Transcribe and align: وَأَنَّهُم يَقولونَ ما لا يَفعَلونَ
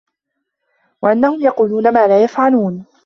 وَأَنَّهُم 1.01 1.41
يَقولونَ 1.41 1.93
ما 1.93 2.07
لا 2.07 2.23
يَفعَلونَ 2.23 2.85